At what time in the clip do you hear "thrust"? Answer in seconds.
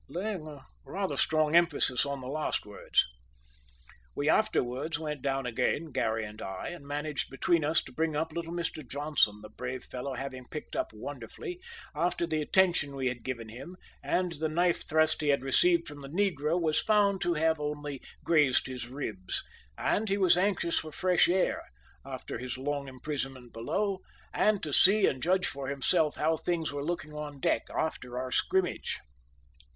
14.89-15.21